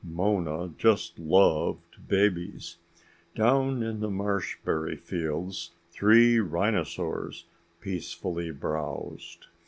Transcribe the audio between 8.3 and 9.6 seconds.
browsed.